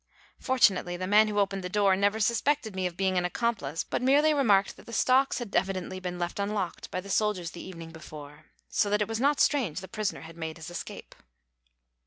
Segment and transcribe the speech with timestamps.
[0.39, 4.01] Fortunately the man who opened the door never suspected me of being an accomplice, but
[4.01, 7.91] merely remarked that the stocks had evidently been left unlocked by the soldiers the evening
[7.91, 11.13] before, so that it was not strange the prisoner had made his escape.